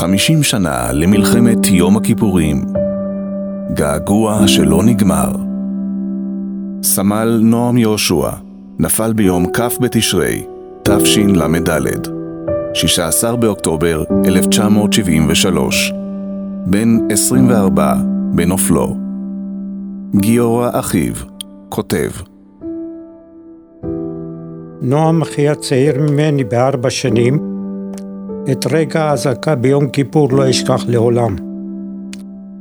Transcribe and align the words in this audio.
חמישים 0.00 0.42
שנה 0.42 0.92
למלחמת 0.92 1.66
יום 1.66 1.96
הכיפורים. 1.96 2.64
געגוע 3.74 4.48
שלא 4.48 4.82
נגמר. 4.82 5.32
סמל 6.82 7.40
נועם 7.42 7.78
יהושע 7.78 8.30
נפל 8.78 9.12
ביום 9.12 9.46
כ' 9.52 9.78
בתשרי, 9.80 10.44
תשל"ד, 10.82 12.08
16 12.74 13.36
באוקטובר 13.36 14.02
1973, 14.24 15.92
בן 16.66 16.98
24 17.12 17.94
בנופלו. 18.34 18.96
גיורא 20.16 20.70
אחיו 20.72 21.14
כותב 21.68 22.10
נועם 24.82 25.22
אחי 25.22 25.48
הצעיר 25.48 26.00
ממני 26.00 26.44
בארבע 26.44 26.90
שנים, 26.90 27.49
את 28.52 28.66
רגע 28.70 29.02
האזעקה 29.04 29.54
ביום 29.54 29.88
כיפור 29.88 30.32
לא 30.32 30.50
אשכח 30.50 30.84
לעולם. 30.88 31.36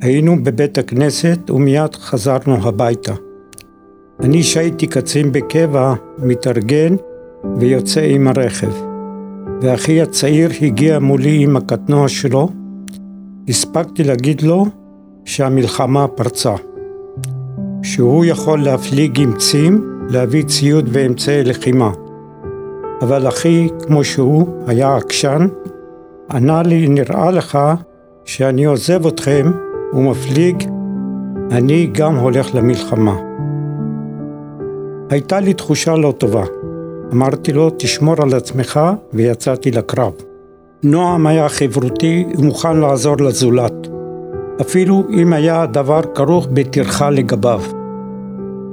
היינו 0.02 0.44
בבית 0.44 0.77
הכנסת 0.77 1.49
ומיד 1.49 1.95
חזרנו 1.95 2.67
הביתה. 2.67 3.13
אני 4.20 4.44
שהייתי 4.44 4.88
קצין 4.88 5.31
בקבע, 5.31 5.94
מתארגן 6.18 6.95
ויוצא 7.57 8.02
עם 8.02 8.27
הרכב. 8.27 8.71
ואחי 9.62 10.02
הצעיר 10.02 10.49
הגיע 10.62 10.99
מולי 10.99 11.44
עם 11.44 11.57
הקטנוע 11.57 12.07
שלו. 12.07 12.49
הספקתי 13.49 14.04
להגיד 14.04 14.41
לו 14.41 14.66
שהמלחמה 15.26 16.07
פרצה. 16.07 16.55
שהוא 17.84 18.26
יכול 18.26 18.63
להפליג 18.63 19.20
עם 19.20 19.34
צים, 19.38 19.99
להביא 20.09 20.43
ציוד 20.43 20.90
ואמצעי 20.91 21.43
לחימה. 21.43 21.91
אבל 23.02 23.27
אחי, 23.27 23.68
כמו 23.88 24.04
שהוא, 24.04 24.48
היה 24.68 24.96
עקשן, 24.96 25.48
ענה 26.32 26.64
לי, 26.64 26.88
נראה 26.88 27.32
לך 27.32 27.60
שאני 28.26 28.66
עוזב 28.66 29.08
אתכם 29.08 29.52
ומפליג, 29.94 30.63
אני 31.52 31.90
גם 31.91 32.16
הולך 32.16 32.55
למלחמה. 32.55 33.16
הייתה 35.10 35.40
לי 35.40 35.54
תחושה 35.54 35.96
לא 35.96 36.13
טובה. 36.18 36.44
אמרתי 37.13 37.54
לו, 37.54 37.70
תשמור 37.77 38.16
על 38.21 38.34
עצמך, 38.34 38.80
ויצאתי 39.13 39.71
לקרב. 39.71 40.13
נועם 40.84 41.27
היה 41.27 41.49
חברותי 41.49 42.26
ומוכן 42.38 42.77
לעזור 42.77 43.18
לזולת, 43.18 43.88
אפילו 44.62 45.04
אם 45.10 45.34
היה 45.34 45.62
הדבר 45.62 46.02
כרוך 46.16 46.48
בטרחה 46.54 47.10
לגביו. 47.10 47.62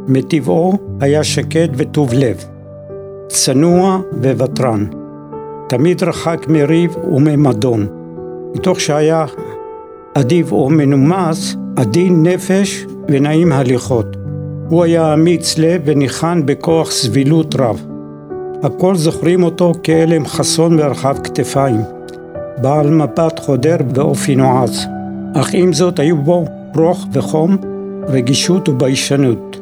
מטבעו 0.08 0.78
היה 1.00 1.24
שקט 1.24 1.70
וטוב 1.76 2.12
לב. 2.12 2.44
צנוע 3.28 4.00
וותרן. 4.22 5.05
תמיד 5.68 6.04
רחק 6.04 6.46
מריב 6.48 6.96
וממדון. 7.12 7.86
מתוך 8.54 8.80
שהיה 8.80 9.24
אדיב 10.14 10.52
או 10.52 10.70
מנומס, 10.70 11.56
עדין 11.76 12.22
נפש 12.22 12.86
ונעים 13.08 13.52
הליכות. 13.52 14.16
הוא 14.68 14.84
היה 14.84 15.14
אמיץ 15.14 15.58
לב 15.58 15.82
וניחן 15.84 16.42
בכוח 16.44 16.90
סבילות 16.90 17.54
רב. 17.58 17.86
הכל 18.62 18.94
זוכרים 18.94 19.42
אותו 19.42 19.72
כאלם 19.82 20.26
חסון 20.26 20.78
ורחב 20.80 21.16
כתפיים, 21.24 21.80
בעל 22.58 22.90
מבט 22.90 23.38
חודר 23.38 23.76
באופי 23.92 24.36
נועז, 24.36 24.86
אך 25.34 25.50
עם 25.52 25.72
זאת 25.72 25.98
היו 25.98 26.16
בו 26.16 26.44
רוך 26.76 27.06
וחום, 27.12 27.56
רגישות 28.08 28.68
וביישנות. 28.68 29.60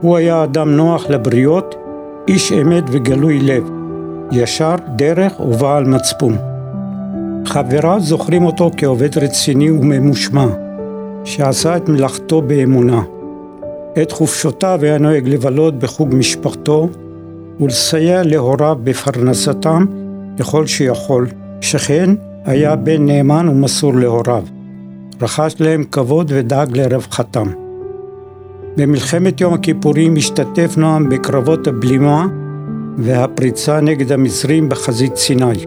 הוא 0.00 0.16
היה 0.16 0.44
אדם 0.44 0.70
נוח 0.70 1.10
לבריות, 1.10 1.74
איש 2.28 2.52
אמת 2.52 2.84
וגלוי 2.90 3.38
לב, 3.38 3.70
ישר, 4.34 4.74
דרך 4.96 5.40
ובעל 5.40 5.84
מצפון. 5.84 6.36
חבריו 7.46 8.00
זוכרים 8.00 8.44
אותו 8.44 8.70
כעובד 8.76 9.18
רציני 9.18 9.70
וממושמע, 9.70 10.46
שעשה 11.24 11.76
את 11.76 11.88
מלאכתו 11.88 12.42
באמונה. 12.42 13.02
את 14.02 14.12
חופשותיו 14.12 14.78
היה 14.82 14.98
נוהג 14.98 15.28
לבלות 15.28 15.78
בחוג 15.78 16.14
משפחתו 16.14 16.88
ולסייע 17.60 18.22
להוריו 18.22 18.76
בפרנסתם 18.84 19.86
ככל 20.38 20.66
שיכול, 20.66 21.26
שכן 21.60 22.10
היה 22.44 22.76
בן 22.76 23.06
נאמן 23.06 23.48
ומסור 23.48 23.94
להוריו. 23.94 24.42
רכש 25.22 25.54
להם 25.60 25.84
כבוד 25.92 26.32
ודאג 26.34 26.76
לרווחתם. 26.76 27.46
במלחמת 28.76 29.40
יום 29.40 29.54
הכיפורים 29.54 30.16
השתתף 30.16 30.74
נועם 30.76 31.08
בקרבות 31.08 31.66
הבלימה 31.66 32.26
והפריצה 32.98 33.80
נגד 33.80 34.12
המצרים 34.12 34.68
בחזית 34.68 35.16
סיני. 35.16 35.66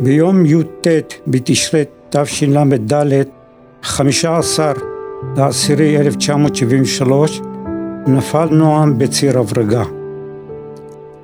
ביום 0.00 0.46
י"ט 0.46 0.86
בתשרי 1.26 1.84
תשל"ד, 2.10 2.92
15 3.82 4.72
באוקטובר 5.34 6.00
1973, 6.00 7.40
נפל 8.06 8.48
נועם 8.50 8.98
בציר 8.98 9.38
הברגה. 9.38 9.82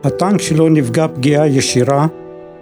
הטנק 0.05 0.41
שלו 0.41 0.69
נפגע 0.69 1.09
פגיעה 1.09 1.49
ישירה, 1.49 2.07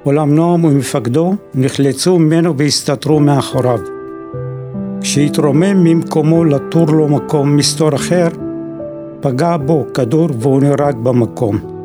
אולם 0.06 0.34
נועם 0.34 0.64
ומפקדו 0.64 1.34
נחלצו 1.54 2.18
ממנו 2.18 2.56
והסתתרו 2.56 3.20
מאחוריו. 3.20 3.78
כשהתרומם 5.00 5.84
ממקומו 5.84 6.44
לתור 6.44 6.86
לו 6.86 7.08
מקום 7.08 7.56
מסתור 7.56 7.94
אחר, 7.94 8.28
פגע 9.20 9.56
בו 9.56 9.86
כדור 9.94 10.28
והוא 10.38 10.60
נהרג 10.62 10.96
במקום. 10.96 11.79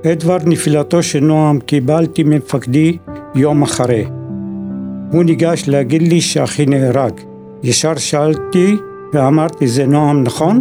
את 0.00 0.24
דבר 0.24 0.36
נפילתו 0.44 1.02
של 1.02 1.20
נועם 1.20 1.60
קיבלתי 1.60 2.22
ממפקדי 2.22 2.98
יום 3.34 3.62
אחרי. 3.62 4.04
הוא 5.10 5.24
ניגש 5.24 5.64
להגיד 5.68 6.02
לי 6.02 6.20
שאחי 6.20 6.66
נהרג. 6.66 7.12
ישר 7.62 7.96
שאלתי 7.96 8.76
ואמרתי, 9.12 9.66
זה 9.66 9.86
נועם 9.86 10.22
נכון? 10.22 10.60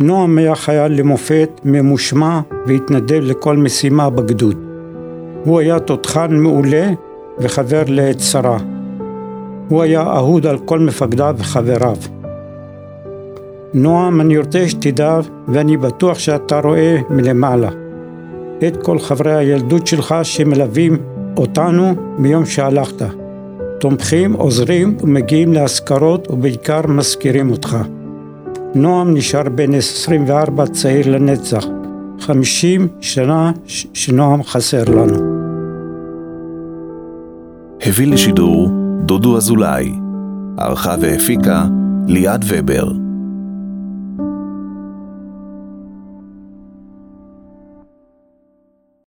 נועם 0.00 0.38
היה 0.38 0.54
חייל 0.54 0.92
למופת, 0.92 1.60
ממושמע 1.64 2.40
והתנדב 2.66 3.20
לכל 3.22 3.56
משימה 3.56 4.10
בגדוד. 4.10 4.56
הוא 5.44 5.60
היה 5.60 5.78
תותחן 5.78 6.36
מעולה 6.36 6.90
וחבר 7.38 7.82
לעת 7.86 8.18
צרה. 8.18 8.58
הוא 9.68 9.82
היה 9.82 10.02
אהוד 10.02 10.46
על 10.46 10.58
כל 10.58 10.78
מפקדיו 10.78 11.34
וחבריו. 11.38 11.96
נועם, 13.74 14.20
אני 14.20 14.38
רוצה 14.38 14.68
שתדע, 14.68 15.20
ואני 15.48 15.76
בטוח 15.76 16.18
שאתה 16.18 16.60
רואה 16.60 16.96
מלמעלה, 17.10 17.70
את 18.66 18.76
כל 18.82 18.98
חברי 18.98 19.34
הילדות 19.34 19.86
שלך 19.86 20.14
שמלווים 20.22 20.96
אותנו 21.36 21.94
מיום 22.18 22.46
שהלכת. 22.46 23.02
תומכים, 23.80 24.32
עוזרים 24.32 24.96
ומגיעים 25.00 25.52
לאזכרות 25.52 26.30
ובעיקר 26.30 26.86
מזכירים 26.86 27.50
אותך. 27.50 27.76
נועם 28.74 29.14
נשאר 29.14 29.48
בן 29.54 29.74
24 29.74 30.66
צעיר 30.66 31.10
לנצח, 31.10 31.64
50 32.20 32.88
שנה 33.00 33.52
שנועם 33.94 34.42
חסר 34.42 34.84
לנו. 34.84 35.36
הביא 37.86 38.06
לשידור 38.06 38.70
דודו 39.04 39.36
אזולאי, 39.36 39.92
ערכה 40.58 40.94
והפיקה 41.00 41.66
ליעד 42.06 42.44
ובר. 42.48 43.05